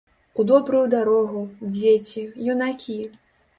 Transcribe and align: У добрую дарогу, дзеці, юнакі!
У 0.43 0.45
добрую 0.51 0.81
дарогу, 0.93 1.43
дзеці, 1.77 2.25
юнакі! 2.57 2.99